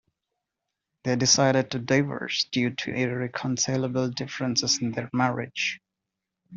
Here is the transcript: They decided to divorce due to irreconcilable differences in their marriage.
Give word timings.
They 1.03 1.15
decided 1.15 1.69
to 1.69 1.79
divorce 1.79 2.45
due 2.45 2.71
to 2.71 2.91
irreconcilable 2.91 4.09
differences 4.09 4.81
in 4.81 4.93
their 4.93 5.11
marriage. 5.13 5.79